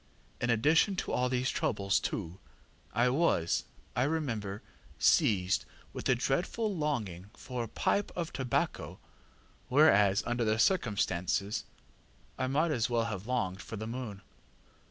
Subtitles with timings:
[0.39, 2.39] In addition to all these troubles, too,
[2.91, 3.65] I was,
[3.95, 4.63] I remember,
[4.97, 8.97] seized with a dreadful longing for a pipe of tobacco,
[9.67, 11.65] whereas, under the circumstances,
[12.35, 14.23] I might as well have longed for the moon.